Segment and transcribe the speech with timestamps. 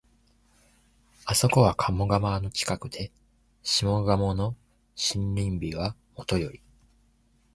[1.25, 3.11] あそこは鴨川の近くで、
[3.61, 4.55] 下鴨の
[5.13, 6.59] 森林美はもとより、